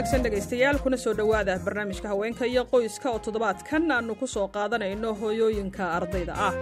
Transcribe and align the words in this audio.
wanaagsan 0.00 0.22
dhegaystayaal 0.24 0.78
kuna 0.82 0.96
soo 0.96 1.12
dhowaada 1.14 1.58
barnaamijka 1.64 2.08
haweenka 2.08 2.46
iyo 2.46 2.64
qoyska 2.72 3.10
oo 3.10 3.18
toddobaadkan 3.18 3.90
aannu 3.92 4.14
ku 4.20 4.26
soo 4.26 4.48
qaadanayno 4.48 5.12
hooyooyinka 5.20 5.84
ardayda 5.98 6.34
ah. 6.46 6.54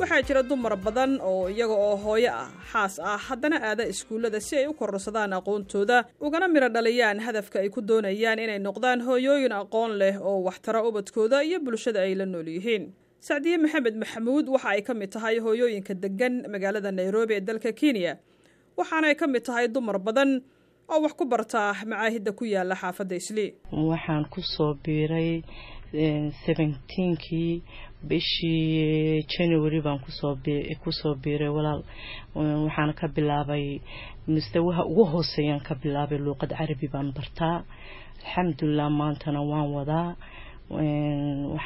Waxaa 0.00 0.22
jira 0.26 0.42
dumar 0.42 0.74
badan 0.84 1.12
oo 1.20 1.48
iyaga 1.48 1.74
oo 1.86 1.96
hooyo 2.04 2.30
ah 2.32 2.48
xaas 2.72 2.94
ah 2.98 3.18
haddana 3.28 3.56
aada 3.68 3.84
iskuullada 3.92 4.40
si 4.40 4.56
ay 4.56 4.66
u 4.66 4.74
kororsadaan 4.74 5.32
aqoontooda 5.38 6.04
ugana 6.20 6.48
midho 6.48 6.68
dhaliyaan 6.74 7.20
hadafka 7.26 7.60
ay 7.60 7.68
ku 7.74 7.80
doonayaan 7.88 8.38
inay 8.44 8.58
noqdaan 8.58 9.00
hooyooyin 9.06 9.52
aqoon 9.52 9.92
leh 10.00 10.16
oo 10.28 10.38
waxtara 10.48 10.80
ubadkooda 10.88 11.42
iyo 11.44 11.60
bulshada 11.60 12.00
ay 12.06 12.14
la 12.14 12.26
nool 12.26 12.48
yihiin 12.48 12.84
sacdiye 13.28 13.56
maxamed 13.64 13.94
maxamuud 14.02 14.46
waxa 14.54 14.68
ay 14.74 14.82
ka 14.88 14.92
mid 15.00 15.10
tahay 15.14 15.36
hooyooyinka 15.46 15.94
deggan 16.04 16.34
magaalada 16.52 16.90
nairobi 16.98 17.34
ee 17.38 17.40
dalka 17.48 17.70
kenya 17.80 18.12
waxaana 18.80 19.06
ay 19.10 19.16
ka 19.22 19.26
mid 19.34 19.42
tahay 19.48 19.66
dumar 19.74 19.98
badan 20.06 20.30
oo 20.92 21.00
wax 21.04 21.12
ku 21.18 21.24
bartaa 21.32 21.70
macaahidda 21.90 22.30
ku 22.38 22.44
yaalla 22.54 22.74
xaafadda 22.82 23.14
islii 23.22 23.50
waxaan 23.92 24.24
ku 24.34 24.40
soo 24.54 24.72
biiray 24.84 25.30
seventeenkii 26.44 27.62
bishii 28.08 29.24
january 29.34 29.80
baan 29.86 29.98
ku 30.84 30.90
soo 30.92 31.14
biiray 31.22 31.48
walaal. 31.56 31.82
Waxaana 32.34 32.92
ka 33.00 33.06
bilaabay 33.16 33.80
mustawaha 34.34 34.82
ugu 34.90 35.04
hooseeyaan 35.12 35.60
ka 35.68 35.74
bilaabay 35.82 36.18
luuqad 36.18 36.50
carabi 36.58 36.88
baan 36.92 37.12
bartaa. 37.16 37.64
Alxamdulilah 38.22 38.88
maantana 39.00 39.40
waan 39.50 39.68
wadaa 39.76 40.08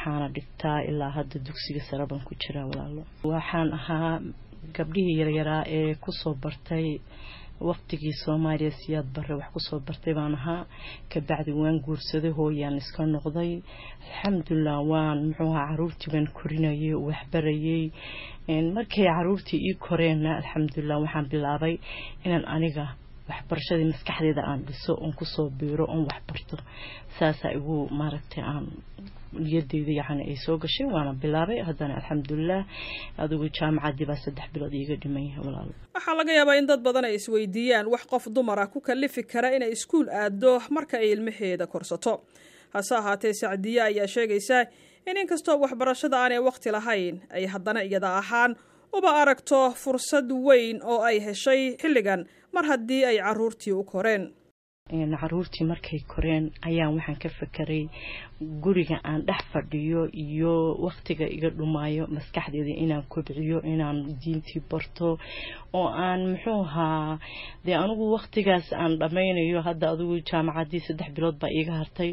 waxaana 0.04 0.28
dhigtaa 0.34 0.80
ilaa 0.90 1.10
hadda 1.16 1.38
dugsiga 1.46 1.80
sare 1.88 2.06
baan 2.06 2.20
ku 2.24 2.34
jiraa 2.34 2.66
walaalo. 2.70 3.02
Waxaan 3.24 3.72
ahaa 3.72 4.20
gabdhihii 4.76 5.18
yaryaraa 5.20 5.64
ee 5.66 5.94
ku 5.94 6.10
soo 6.12 6.34
bartay 6.34 7.00
waqtigii 7.60 8.12
soomaaliya 8.24 8.70
siyaad 8.80 9.06
bare 9.14 9.34
wax 9.40 9.48
ku 9.54 9.60
soo 9.60 9.80
bartay 9.86 10.14
baan 10.14 10.34
ahaa. 10.34 10.66
Kabacdi 11.12 11.52
waan 11.52 11.80
guursaday 11.80 12.32
hooyaan 12.38 12.76
iska 12.76 13.06
noqday. 13.06 13.62
Alxamdulilah 14.04 14.78
waan 14.90 15.18
muxuu 15.28 15.52
ahaa 15.54 15.68
caruurtii 15.70 16.10
baan 16.12 16.26
korinayay 16.38 16.94
waxbarayay. 17.06 17.84
Markay 18.76 19.06
caruurtii 19.16 19.60
ii 19.68 19.74
koreenna 19.86 20.36
alxamdulilah 20.40 21.00
waxaan 21.04 21.26
bilaabay 21.32 21.74
inaan 22.24 22.44
aniga 22.54 22.86
waxbarashadii 23.28 23.88
maskaxdeeda 23.92 24.42
aan 24.50 24.60
dhiso 24.68 24.92
oon 25.02 25.12
ku 25.18 25.24
soo 25.24 25.48
biiro 25.58 25.84
oon 25.88 26.02
waxbarto 26.10 26.56
saasaa 27.18 27.52
igu 27.58 27.76
maaragtay 28.00 28.42
aan 28.52 28.66
niyadeyda 29.44 29.92
yani 30.00 30.22
ay 30.30 30.36
soo 30.44 30.56
gashay 30.62 30.86
waana 30.94 31.12
bilaabay. 31.22 31.58
Haddana 31.68 31.94
alxamdulilah 31.98 32.62
adigu 33.22 33.48
jaamacaddii 33.58 34.06
baa 34.10 34.20
saddex 34.24 34.46
bilood 34.54 34.74
iiga 34.80 34.96
dhiman 35.02 35.24
yahay 35.28 35.42
waxaa 35.94 36.14
laga 36.18 36.32
yaabaa 36.38 36.56
in 36.60 36.66
dad 36.70 36.80
badan 36.86 37.04
ay 37.08 37.14
isweydiiyaan 37.20 37.86
wax 37.94 38.02
qof 38.12 38.24
dumara 38.36 38.66
ku 38.72 38.78
kalifi 38.80 39.22
kara 39.32 39.48
inay 39.56 39.70
iskuul 39.76 40.08
aado 40.20 40.52
marka 40.76 40.96
ay 41.02 41.08
ilmaheeda 41.14 41.66
korsato. 41.66 42.14
Hase 42.74 42.94
ahaatee 43.00 43.32
sacdiye 43.40 43.80
ayaa 43.82 44.06
sheegaysa 44.14 44.58
in 45.10 45.16
inkastoo 45.22 45.56
waxbarashada 45.64 46.16
aanay 46.22 46.38
waqti 46.48 46.70
lahayn 46.76 47.14
ay 47.36 47.44
haddana 47.52 47.80
iyada 47.88 48.10
ahaan 48.20 48.52
uba 48.98 49.10
aragto 49.22 49.58
fursad 49.82 50.28
weyn 50.46 50.78
oo 50.82 51.00
ay 51.08 51.16
heshay 51.26 51.62
xilligan 51.82 52.26
mar 52.54 52.64
haddii 52.70 53.04
ay 53.10 53.16
caruurtii 53.26 53.72
u 53.72 53.84
koreen. 53.84 54.24
Caruurtii 55.20 55.64
markay 55.66 56.00
koreen 56.12 56.44
ayaan 56.68 56.94
waxaan 56.96 57.18
ka 57.22 57.28
fekeray 57.38 57.88
guriga 58.40 58.98
aan 59.04 59.22
dhex 59.28 59.42
fadhiyo 59.52 60.08
iyo 60.24 60.54
waktiga 60.86 61.26
iga 61.36 61.50
dhumaayo 61.58 62.04
maskaxdeeda 62.16 62.72
inaan 62.84 63.04
kobciyo 63.12 63.58
inaan 63.72 63.98
diintii 64.22 64.62
barto 64.70 65.18
oo 65.78 65.88
aan 66.06 66.20
muxuu 66.32 66.60
ahaa 66.66 67.18
dee 67.64 67.76
anigu 67.82 68.04
waktigaas 68.16 68.66
aan 68.72 68.98
dhammaynayo 69.00 69.60
hadda 69.68 69.86
adigu 69.94 70.16
jaamacaddii 70.30 70.82
saddex 70.86 71.08
bilood 71.16 71.36
baa 71.42 71.50
iiga 71.58 71.72
hartay 71.80 72.10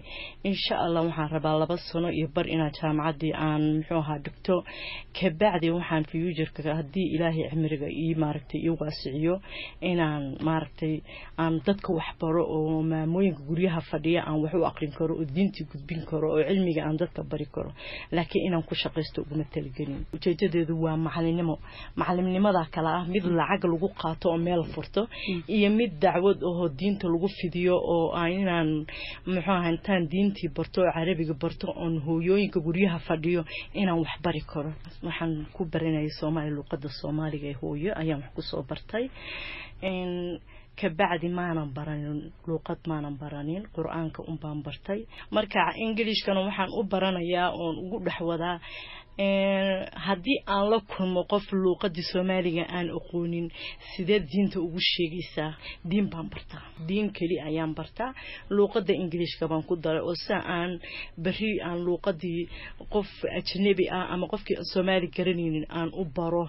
insha 0.50 0.76
allah 0.86 1.02
waxaan 1.08 1.30
rabaa 1.36 1.56
laba 1.62 1.78
sano 1.90 2.10
iyo 2.18 2.28
bar 2.36 2.46
inaan 2.56 2.72
jaamacaddii 2.80 3.34
aan 3.48 3.64
muxuu 3.78 3.98
ahaa 4.04 4.20
dhigto 4.26 4.56
kabacdi 5.20 5.68
waxaan 5.78 6.04
fuuturka 6.12 6.76
haddii 6.80 7.08
ilaahay 7.16 7.50
cimriga 7.52 7.88
ii 8.04 8.14
maaragtay 8.24 8.60
ii 8.68 8.76
waasiciyo 8.80 9.36
inaan 9.92 10.24
maaragtay 10.48 10.94
aan 11.42 11.54
dadka 11.66 11.90
waxbaro 12.00 12.44
oo 12.58 12.82
maamooyinka 12.92 13.42
guryaha 13.50 13.82
fadhiya 13.92 14.22
aan 14.28 14.38
wax 14.44 14.54
u 14.54 14.66
aqrin 14.72 14.94
karo 14.98 15.14
oo 15.20 15.26
diintii 15.36 15.66
gudbin 15.72 16.02
karo 16.06 16.11
oo 16.18 16.44
cilmiga 16.50 16.82
aan 16.88 16.98
dadka 17.02 17.24
bari 17.32 17.46
karo. 17.54 17.72
Laakiin 18.12 18.46
inaan 18.48 18.64
ku 18.64 18.76
shaqaysto 18.76 19.22
uguma 19.22 19.44
talagelin 19.54 20.06
ujeedadeedu 20.14 20.74
waa 20.84 20.98
macalinimo 20.98 21.56
macalimnimada 21.96 22.66
kale 22.74 22.90
ah 22.98 23.04
mid 23.14 23.26
lacag 23.40 23.64
lagu 23.72 23.88
qaato 24.02 24.26
oo 24.32 24.38
meel 24.38 24.64
furto 24.74 25.08
iyo 25.56 25.70
mid 25.70 25.92
dacwad 26.04 26.40
ahoo 26.50 26.68
diinta 26.80 27.08
lagu 27.14 27.28
fidiyo 27.40 27.76
oo 27.96 28.16
inaan 28.40 28.86
muxuu 29.26 29.52
aha 29.54 29.70
intaan 29.74 30.04
diintii 30.12 30.50
barto 30.58 30.82
oo 30.82 30.92
carabiga 30.96 31.34
barto 31.44 31.68
oon 31.76 31.96
hooyooyinka 32.06 32.60
guryaha 32.66 33.00
fadhiyo 33.08 33.42
inaan 33.74 34.00
wax 34.04 34.14
bari 34.26 34.42
karo. 34.52 34.72
Waxaan 35.04 35.46
ku 35.56 35.66
baranayay 35.72 36.10
soomaaliya 36.20 36.56
luuqada 36.58 36.90
soomaaliga 37.02 37.48
ee 37.52 37.58
hooyo 37.62 37.92
ayaan 38.02 38.22
wax 38.24 38.32
ku 38.36 38.42
soo 38.42 38.64
bartay 38.70 39.06
kabacdi 40.80 41.30
maanan 41.30 41.70
baranin 41.76 42.32
luuqad 42.48 42.80
maanan 42.88 43.16
baranin 43.22 43.64
qur'aanka 43.76 44.24
unbaan 44.32 44.60
bartay. 44.66 45.00
Marka 45.36 45.60
ingilishkana 45.86 46.42
waxaan 46.48 46.70
u 46.80 46.84
baranayaa 46.92 47.50
oon 47.62 47.76
ugu 47.84 47.98
dhexwadaa 48.06 48.58
haddii 50.06 50.40
aan 50.48 50.70
la 50.72 50.80
kulmo 50.92 51.22
qof 51.32 51.46
luuqadii 51.64 52.06
soomaaliga 52.12 52.64
aan 52.78 52.88
aqoonin 52.98 53.48
sideed 53.96 54.24
diinta 54.32 54.58
ugu 54.60 54.80
sheegaysaa? 54.92 55.54
Diin 55.90 56.10
baan 56.10 56.30
bartaa. 56.34 56.64
Diin 56.88 57.12
keli 57.18 57.38
ayaan 57.50 57.76
bartaa. 57.76 58.14
Luuqada 58.50 58.94
ingilishka 58.94 59.48
baan 59.48 59.64
ku 59.64 59.76
daray 59.84 60.02
oo 60.02 60.16
sia 60.26 60.40
aan 60.58 60.80
beri 61.24 61.52
aan 61.68 61.80
luuqadii 61.86 62.50
qof 62.94 63.10
ajnabi 63.38 63.86
ah 63.98 64.06
ama 64.14 64.26
qofkii 64.28 64.58
soomaali 64.74 65.08
garanaynin 65.16 65.66
aan 65.70 65.90
u 66.02 66.06
baro 66.16 66.48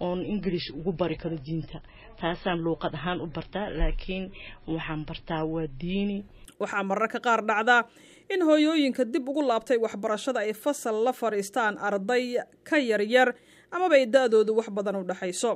oon 0.00 0.24
ingilish 0.26 0.70
ugu 0.74 0.92
bari 0.92 1.16
karo 1.16 1.36
diinta. 1.36 1.80
Taasaan 2.20 2.58
luuqad 2.64 2.94
ahaan 2.94 3.20
u 3.20 3.26
bartaa 3.26 3.68
laakiin 3.70 4.30
waxaan 4.66 5.04
bartaa 5.08 5.44
waa 5.44 5.66
diini. 5.80 6.24
Waxaa 6.60 6.82
mararka 6.82 7.18
qaar 7.20 7.40
dhacdaa 7.48 7.84
in 8.30 8.42
hooyooyinka 8.48 9.04
dib 9.04 9.28
ugu 9.28 9.42
laabtay 9.42 9.76
waxbarashada 9.78 10.40
ay 10.40 10.52
fasal 10.54 11.04
la 11.04 11.12
fadhiistaan 11.12 11.78
arday 11.78 12.38
ka 12.68 12.76
yaryar 12.78 13.34
amaba 13.70 13.94
ay 13.98 14.06
da-doodu 14.06 14.54
wax 14.56 14.68
badan 14.70 14.96
u 14.96 15.04
dhexayso 15.04 15.52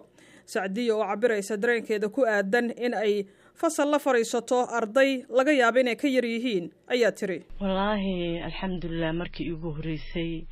sacdiya 0.46 0.94
oo 0.96 1.04
cabiraysa 1.10 1.56
dareenkeeda 1.56 2.08
ku 2.08 2.22
aadan 2.26 2.70
in 2.76 2.94
ay 2.94 3.26
fasal 3.54 3.88
la 3.90 3.98
fadhiisato 3.98 4.58
arday 4.78 5.24
laga 5.38 5.52
yaaba 5.52 5.80
inay 5.80 5.96
ka 5.96 6.08
yar 6.08 6.24
yihiin 6.24 6.70
ayaa 6.90 7.12
tiri. 7.12 7.38
Wallaahi 7.60 8.42
alxamdulilah 8.48 9.12
markii 9.14 9.46
iigu 9.50 9.70
horeysay 9.78 10.46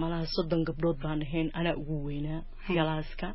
malaha 0.00 0.26
soddon 0.34 0.62
gabdhood 0.68 0.98
baan 1.04 1.20
ahayn 1.26 1.48
anaa 1.58 1.74
ugu 1.80 1.96
weynaa 2.06 2.40
galaaska 2.76 3.28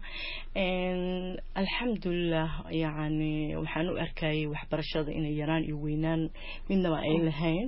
alxamdulilah 1.62 2.50
yacni 2.84 3.56
waxaan 3.62 3.88
u 3.90 3.96
arkayay 4.06 4.46
waxbarashada 4.54 5.12
inay 5.18 5.34
yaraan 5.42 5.64
iyo 5.68 5.78
weynaan. 5.86 6.22
Midnaba 6.70 6.98
ay 7.08 7.18
lahayn 7.28 7.66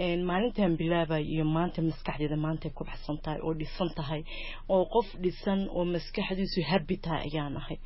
maalintan 0.00 0.76
bilaabay 0.80 1.22
iyo 1.34 1.44
maanta 1.44 1.82
maskaxdeeda 1.82 2.36
maantay 2.36 2.70
ku 2.70 2.84
baxsan 2.84 3.18
tahay 3.24 3.40
oo 3.44 3.52
dhisan 3.54 3.90
tahay 3.96 4.22
oo 4.68 4.84
qof 4.94 5.08
dhisan 5.22 5.68
oo 5.76 5.84
maskaxdiisu 5.84 6.60
habi 6.70 6.96
tahay 6.96 7.28
ayaan 7.28 7.56
ahay. 7.56 7.78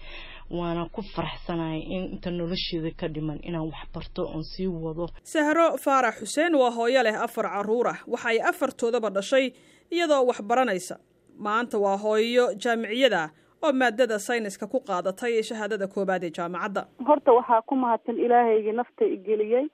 Waana 0.50 0.86
ku 0.94 1.02
faraxsanahay 1.02 1.80
in 1.94 2.02
inta 2.14 2.30
nolosheeda 2.30 2.90
ka 3.00 3.08
dhiman 3.08 3.38
inaan 3.42 3.66
wax 3.72 3.86
barto 3.94 4.22
oon 4.30 4.44
sii 4.44 4.66
wado. 4.66 5.08
Sahro 5.22 5.76
faarax 5.84 6.14
xuseen 6.22 6.54
waa 6.54 6.70
hooyo 6.70 7.02
leh 7.02 7.16
afar 7.26 7.46
carruur 7.50 7.88
ah. 7.88 7.98
Waxa 8.06 8.28
ay 8.28 8.38
afartoodaba 8.40 9.10
dhashay 9.10 9.52
iyadoo 9.90 10.26
wax 10.26 10.38
baranaysa. 10.42 10.96
Maanta 11.38 11.78
waa 11.78 11.96
hooyo 11.96 12.54
jaamiciyada 12.54 13.30
oo 13.64 13.72
maadada 13.72 14.18
sayniska 14.18 14.66
ku 14.66 14.78
qaadatay 14.80 15.42
shahaadada 15.42 15.86
koobaad 15.88 16.22
ee 16.24 16.30
jaamacadda. 16.30 16.86
Horta 17.08 17.32
waxaa 17.32 17.62
ku 17.66 17.74
mahadsan 17.76 18.16
ilaahaygii 18.18 18.72
nafta 18.72 19.04
igeliyey 19.04 19.66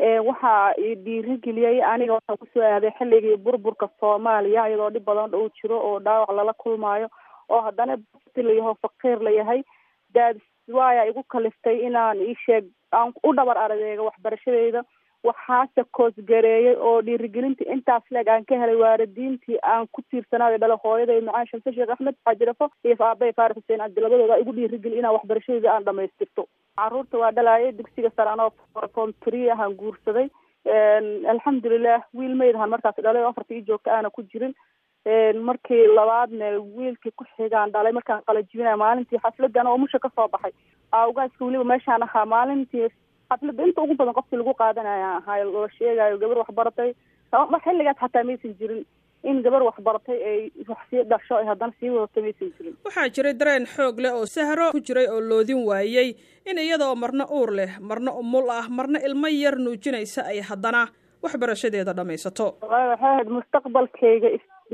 waxaa 0.00 0.72
dhiirigeliyey 1.04 1.82
aniga 1.82 2.12
waxaa 2.18 2.36
ku 2.36 2.46
soo 2.54 2.62
aaday 2.62 2.90
xilligii 2.98 3.36
burburka 3.36 3.88
soomaaliya 4.00 4.68
iyadoo 4.68 4.90
dhib 4.90 5.04
badan 5.04 5.34
uu 5.34 5.48
jiro 5.60 5.78
oo 5.80 5.98
dhaawac 6.00 6.30
lala 6.36 6.52
kulmaayo 6.52 7.08
oo 7.48 7.60
haddana 7.60 7.96
layaho 8.36 8.74
faqiir 8.82 9.18
layahay 9.22 9.62
daad 10.14 10.36
waaya 10.68 11.06
igu 11.08 11.22
kaliftay 11.22 11.78
inaan 11.86 12.18
iisheeg 12.20 12.64
aan 12.92 13.12
u 13.24 13.32
dhabar 13.34 13.58
aradeega 13.58 14.02
waxbarashadeyda 14.02 14.82
waxaase 15.28 15.82
koosgareeyay 15.98 16.76
oo 16.88 16.94
dhiirigelinta 17.06 17.64
intaas 17.74 18.04
leeg 18.16 18.28
aan 18.34 18.44
ka 18.50 18.58
helay 18.62 18.76
waalidiintii 18.82 19.58
aan 19.72 19.86
ku 19.92 20.02
tiirsanaayo 20.10 20.58
dhalo 20.62 20.76
hooyaday 20.84 21.20
macaan 21.28 21.46
shamse 21.50 21.72
sheekh 21.76 21.92
axmed 21.96 22.16
xaajirafo 22.24 22.70
iyo 22.84 22.96
aabay 23.10 23.32
faarax 23.38 23.56
xuseen 23.60 23.82
cabdi 23.84 24.00
labadooda 24.06 24.38
igu 24.44 24.52
dhiirigeli 24.58 24.98
inaan 25.02 25.16
waxbarashadeeda 25.18 25.72
aan 25.74 25.84
dhamaystirto 25.90 26.46
carruurta 26.80 27.18
waa 27.24 27.32
dhalaayay 27.40 27.72
dugsiga 27.78 28.10
sare 28.16 28.30
anoo 28.36 28.50
form 28.94 29.12
tree 29.24 29.50
ahaan 29.56 29.74
guursaday. 29.82 30.28
Alxamdulilah 31.32 32.00
wiil 32.18 32.34
mayd 32.40 32.54
ahaan 32.56 32.70
markaas 32.74 32.96
dhalay 33.06 33.22
oo 33.24 33.30
afarta 33.32 33.54
ii 33.54 33.62
joogta 33.68 33.92
aana 33.96 34.10
ku 34.10 34.22
jirin. 34.32 34.54
Markii 35.48 35.82
labaadna 35.98 36.46
wiilkii 36.76 37.12
ku 37.16 37.24
xigaan 37.36 37.70
dhalay 37.74 37.92
markaan 37.98 38.22
qalajibinaya 38.26 38.76
maalintii 38.84 39.20
xafladan 39.24 39.66
oo 39.72 39.78
musha 39.82 39.98
ka 39.98 40.10
soo 40.16 40.28
baxay. 40.28 40.52
Awgaaska 40.92 41.44
weliba 41.44 41.64
meeshaan 41.72 42.02
ahaa 42.06 42.26
maalintii 42.34 42.88
xafladda 43.30 43.62
inta 43.70 43.82
ugu 43.86 43.94
badan 44.00 44.14
qofkii 44.20 44.38
lagu 44.42 44.54
qaadanaya 44.62 45.08
ahaa 45.18 45.44
la 45.44 45.68
sheegayo 45.78 46.18
gabar 46.24 46.38
waxbaratay 46.44 46.90
xilligaas 47.64 47.98
xataa 48.02 48.24
maysan 48.30 48.54
jirin 48.60 48.84
in 49.30 49.38
gabar 49.44 49.62
waxbaratay 49.68 50.18
ay 50.30 50.40
wax 50.68 50.78
sii 50.90 51.02
dhasho 51.12 51.34
ay 51.40 51.46
haddana 51.50 51.72
sii 51.80 51.90
wadato 51.94 52.20
maysan 52.26 52.50
jirin 52.58 52.74
waxaa 52.84 53.08
jiray 53.16 53.34
dareen 53.40 53.66
xoog 53.74 53.98
leh 54.04 54.12
oo 54.18 54.26
sahro 54.34 54.70
ku 54.74 54.80
jiray 54.90 55.06
oo 55.14 55.20
loodin 55.30 55.62
waayey 55.70 56.08
in 56.50 56.58
iyada 56.66 56.88
oo 56.90 56.94
marna 57.04 57.24
uur 57.38 57.50
leh 57.60 57.70
marna 57.90 58.12
umul 58.22 58.50
ah 58.58 58.66
marna 58.78 58.98
ilmo 59.08 59.28
yar 59.28 59.56
nuujinaysa 59.66 60.22
ay 60.32 60.40
haddana 60.50 60.82
waxbarashadeeda 61.26 61.92
dhammaysato 62.00 62.46
waxay 62.62 62.92
ahayd 62.96 63.28
mustaqbalkayga 63.38 64.28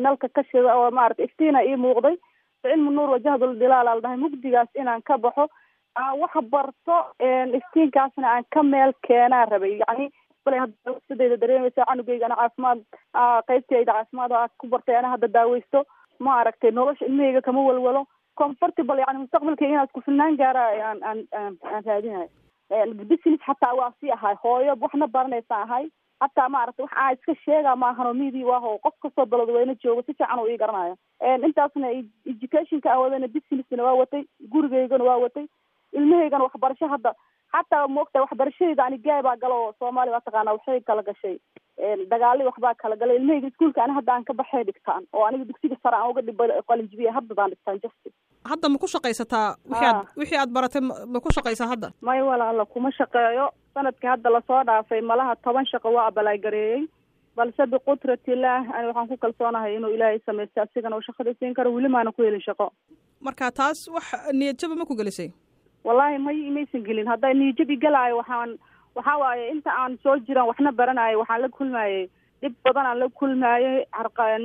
nalka 0.07 0.29
ka 0.37 0.43
shida 0.51 0.77
oo 0.81 0.91
maarata 0.99 1.23
iftiina 1.29 1.65
ii 1.71 1.77
muuqday 1.87 2.17
cilmu 2.63 2.91
nuur 2.97 3.11
wajahdul 3.17 3.55
dilaal 3.63 3.89
al 3.93 4.01
dhahay 4.05 4.17
mugdigaas 4.25 4.69
inaan 4.83 5.03
ka 5.11 5.19
baxo 5.25 5.49
wax 5.97 6.33
barto 6.51 6.97
iftiinkaasna 7.59 8.29
aan 8.33 8.45
ka 8.55 8.63
meel 8.63 8.93
keenaa 9.07 9.45
rabay. 9.47 9.79
Yacni 9.79 10.11
sidayda 11.09 11.37
dareemaysa 11.37 11.85
canugeyga 11.87 12.27
ana 12.27 12.37
caafimaad 12.37 12.81
qaybtayda 13.49 13.93
caafimaad 13.93 14.33
aa 14.33 14.49
ku 14.59 14.67
bartay 14.69 14.97
ana 14.97 15.09
hadda 15.15 15.29
daaweysto 15.29 15.85
ma 16.19 16.39
aragtay 16.41 16.71
nolosha 16.71 17.07
ilmahayga 17.07 17.41
kama 17.43 17.61
walwalo. 17.63 18.07
Comfortable 18.37 19.01
yani 19.07 19.19
mustaqbalkayga 19.25 19.73
inaan 19.73 19.87
isku 19.87 20.01
filnaan 20.01 20.37
gaara 20.37 20.63
aan 20.91 21.03
aan 21.05 21.19
aan 21.41 21.59
aan 21.73 21.85
raadinayo 21.85 22.29
business 23.11 23.41
xataa 23.47 23.75
waa 23.75 23.93
sii 24.01 24.11
ahay. 24.11 24.35
Hooyo 24.43 24.77
waxna 24.81 25.07
baranaysa 25.07 25.57
ahay. 25.63 25.91
Hataa 26.21 26.49
maaragtay 26.49 26.85
wax 26.85 26.93
aa 26.97 27.13
iska 27.13 27.35
sheega 27.45 27.77
maahanoo 27.77 28.15
midi 28.15 28.45
waaho 28.45 28.79
qof 28.79 28.95
kastoo 29.03 29.27
daladweyne 29.27 29.75
joogo 29.85 30.03
si 30.03 30.15
fiican 30.15 30.39
oo 30.39 30.49
ii 30.49 30.57
garanayo. 30.57 30.97
Intaasna 31.47 31.91
educationka 32.27 32.91
aan 32.93 33.01
wadana 33.01 33.29
businessna 33.29 33.83
waa 33.85 33.95
watay 34.03 34.25
gurigeygana 34.53 35.05
waa 35.05 35.17
watay 35.17 35.47
ilmahaygana 35.99 36.45
waxbarasho 36.49 36.89
hadda. 36.95 37.13
Xataa 37.55 37.89
maogtahay 37.89 38.25
waxbarashadeyda 38.27 38.85
ani 38.87 38.99
gaay 39.07 39.23
baa 39.23 39.37
galo 39.43 39.57
oo 39.65 39.73
soomaaliya 39.79 40.15
waa 40.17 40.27
taqaanaa 40.29 40.57
waxay 40.59 40.81
kala 40.81 41.03
gashay. 41.09 41.37
Dagaali 42.13 42.45
waxbaa 42.49 42.75
kala 42.83 42.97
galay. 42.97 43.17
Ilmahayga 43.21 43.49
iskuolka 43.53 43.85
ani 43.85 43.95
hadda 43.99 44.13
aan 44.15 44.25
ka 44.25 44.33
baxay 44.41 44.65
dhigtaan 44.69 45.03
oo 45.13 45.25
aniga 45.29 45.45
dugsiga 45.51 45.77
sare 45.83 45.97
aan 45.97 46.11
uga 46.11 46.23
dhibay 46.29 46.49
qalinjibiya 46.69 47.13
haddadaan 47.17 47.51
dhigtaan 47.53 47.81
justi 47.85 48.13
hadda 48.51 48.69
ma 48.69 48.79
ku 48.83 48.87
shaqaysataa? 48.95 49.49
Wixii 49.71 49.87
aad 49.91 50.07
wixii 50.21 50.39
aad 50.43 50.51
baratay 50.57 50.81
ma 51.15 51.21
ku 51.21 51.31
shaqaysaa 51.37 51.69
hadda? 51.73 51.89
May 52.01 52.21
walaala 52.29 52.65
kuma 52.75 52.91
shaqeeyo. 52.99 53.47
Sanadkii 53.75 54.11
hadda 54.15 54.31
la 54.37 54.41
soo 54.49 54.63
dhaafay 54.71 55.01
malaha 55.01 55.37
toban 55.45 55.67
shaqo 55.73 55.93
waa 55.97 56.07
abalaagareeyey 56.11 56.83
balse 57.37 57.63
biqudratillaah 57.75 58.63
ani 58.77 58.87
waxaan 58.89 59.09
ku 59.13 59.17
kalsoonahay 59.27 59.77
inuu 59.77 59.93
ilaahay 59.97 60.19
samaystay 60.27 60.65
asigana 60.65 60.97
uu 60.97 61.07
shaqada 61.09 61.35
siin 61.39 61.55
karo 61.55 61.71
weli 61.77 61.89
maana 61.89 62.13
ku 62.13 62.23
helin 62.27 62.43
shaqo. 62.49 62.67
Marka 63.21 63.51
taas 63.61 63.89
wax 63.95 64.07
niyadjaba 64.41 64.75
ma 64.81 64.85
ku 64.91 64.97
gelisay 65.01 65.31
wallaahi 65.85 66.19
may 66.27 66.39
maysan 66.57 66.85
gelin. 66.89 67.07
Hadday 67.13 67.35
niyadjabi 67.35 67.77
galaayo 67.85 68.17
waxaan 68.23 68.59
waxaa 68.97 69.19
waaye 69.23 69.51
inta 69.55 69.71
aan 69.83 69.99
soo 70.03 70.17
jiran 70.27 70.47
waxna 70.51 70.73
baranayo 70.73 71.19
waxaan 71.23 71.43
la 71.43 71.49
kulmayey 71.49 72.09
dhib 72.43 72.55
badan 72.65 72.87
aan 72.87 72.99
la 73.01 73.09
kulmaayey 73.09 73.87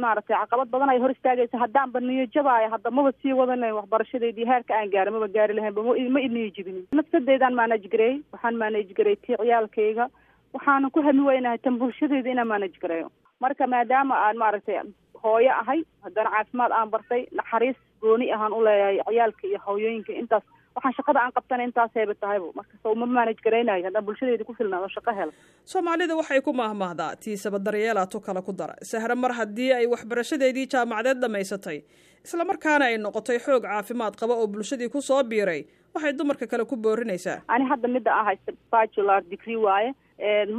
maaragtay 0.01 0.37
caqabad 0.41 0.69
badan 0.73 0.89
ay 0.93 0.99
hor 1.03 1.11
istaagaysa. 1.15 1.57
Haddaanba 1.63 1.99
niyajabaayo 1.99 2.69
hadda 2.73 2.91
maba 2.91 3.11
sii 3.21 3.33
wadanayn 3.39 3.75
waxbarashadeydii 3.79 4.45
heerka 4.51 4.73
aan 4.79 4.89
gaari 4.93 5.11
maba 5.11 5.27
gaari 5.37 5.53
lahaynba 5.57 5.81
ma 5.83 6.19
niyajabinin 6.35 6.85
nafsadeydaan 6.91 7.55
manage 7.61 7.87
gareey 7.93 8.21
waxaan 8.33 8.55
manage 8.63 8.93
gareey 8.97 9.15
tii 9.15 9.35
ciyaalkayga 9.41 10.09
waxaana 10.53 10.89
ku 10.89 11.01
hami 11.07 11.21
weynahay 11.29 11.57
tan 11.57 11.77
bulshadeyda 11.81 12.29
inaan 12.35 12.47
manage 12.53 12.77
gareeyo 12.83 13.09
marka 13.41 13.67
maadaama 13.67 14.15
aan 14.27 14.37
maaragtay 14.43 14.77
hooyo 15.23 15.51
ahay 15.61 15.81
haddana 16.05 16.29
caafimaad 16.35 16.71
aan 16.71 16.89
bartay 16.93 17.25
naxariis 17.39 17.77
gooni 18.01 18.29
ahaan 18.33 18.53
uleeyahay 18.59 19.01
ciyaalka 19.09 19.47
iyo 19.49 19.59
hooyooyinka 19.65 20.13
intaas 20.21 20.43
waxaan 20.77 20.93
shaqada 20.99 21.19
aan 21.25 21.31
qabtana 21.37 21.63
intaas 21.69 21.91
tahayba 21.93 22.49
marka 22.59 22.95
ma 23.01 23.05
manage 23.17 23.41
garaynayo 23.47 23.83
haddaan 23.89 24.05
bulshadeeda 24.09 24.43
ku 24.49 24.53
filnaado 24.61 24.87
shaqo 24.95 25.11
hela 25.19 25.31
soomaalida 25.73 26.15
waxay 26.21 26.41
ku 26.47 26.53
mahmahdaa 26.61 27.11
tiisaba 27.25 27.59
daryeelaa 27.69 28.07
tu 28.15 28.19
kale 28.29 28.41
ku 28.49 28.53
dara 28.61 28.75
sahre 28.91 29.15
mar 29.23 29.31
haddii 29.41 29.71
ay 29.79 29.85
waxbarashadeedii 29.95 30.67
jaamacadeed 30.75 31.21
dhammaysatay 31.25 31.79
islamarkaana 32.27 32.85
ay 32.91 32.97
noqotay 33.07 33.39
xoog 33.47 33.63
caafimaad 33.69 34.15
qaba 34.23 34.33
oo 34.41 34.47
bulshadii 34.55 34.89
ku 34.95 35.01
soo 35.09 35.21
biiray 35.33 35.61
waxay 35.97 36.13
dumarka 36.21 36.45
kale 36.51 36.63
ku 36.71 36.75
boorinaysaa. 36.85 37.37
Ani 37.53 37.65
hadda 37.69 37.87
midda 37.93 38.15
haysta 38.29 38.51
bacular 38.73 39.21
degree 39.31 39.55
waaye 39.67 39.93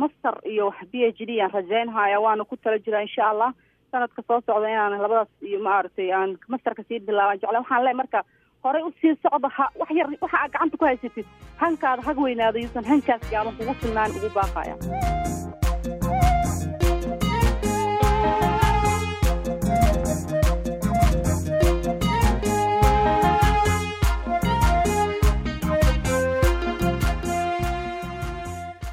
master 0.02 0.34
iyo 0.52 0.66
wax 0.70 0.78
b 0.92 0.94
h 1.16 1.20
d 1.28 1.40
aan 1.44 1.50
rajaynhaya 1.56 2.20
waana 2.24 2.44
ku 2.52 2.56
tala 2.56 2.78
jiraa 2.86 3.02
insha 3.06 3.28
allah. 3.32 3.50
Sanadka 3.92 4.22
soo 4.28 4.40
socda 4.46 4.68
inaan 4.72 4.96
labadaas 5.04 5.28
iyo 5.50 5.58
maaragtay 5.66 6.08
aan 6.12 6.30
masterka 6.54 6.82
sii 6.88 7.00
bilaaban 7.10 7.38
jecla 7.42 7.60
waxaan 7.62 7.84
le 7.88 7.92
marka 8.00 8.24
horay 8.64 8.82
u 8.88 8.90
sii 9.00 9.14
socda 9.22 9.48
ha 9.56 9.64
wax 9.80 9.90
yar 9.98 10.08
waxa 10.24 10.36
aad 10.42 10.50
gacanta 10.52 10.76
ku 10.80 10.84
haysatid. 10.90 11.26
Hankaada 11.62 12.02
hag 12.08 12.18
weynaada 12.24 12.58
yuusan 12.64 12.84
hankaas 12.92 13.22
gaaban 13.30 13.56
kugu 13.58 13.74
filnaan 13.80 14.10
ugu 14.18 14.28
baaqaya 14.38 14.74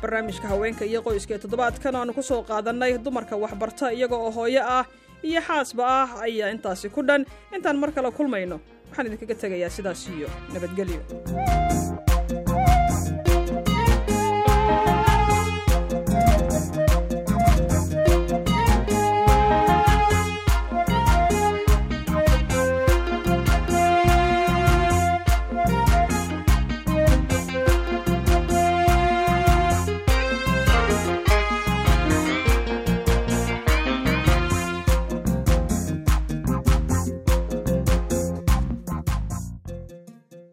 barnaamijka 0.01 0.47
haweenka 0.51 0.85
iyo 0.85 1.01
qoyska 1.06 1.33
ee 1.35 1.39
toddobaadkan 1.44 1.95
aanu 1.95 2.13
ku 2.13 2.21
soo 2.23 2.41
qaadannay 2.50 2.91
dumarka 3.06 3.35
waxbarta 3.44 3.85
iyaga 3.97 4.15
oo 4.25 4.31
hooyo 4.38 4.61
ah 4.77 4.85
iyo 5.30 5.42
xaasba 5.48 5.83
ah 6.01 6.10
ayaa 6.25 6.50
intaasi 6.56 6.88
ku 6.95 7.01
dhan. 7.10 7.22
Intaan 7.56 7.77
mar 7.81 7.89
kale 7.95 8.10
kulmayno 8.18 8.57
waxaan 8.89 9.07
idinkaga 9.10 9.36
tegayaa 9.44 9.72
sidaas 9.77 10.01
iyo 10.16 10.27
nabadgelyo 10.54 11.01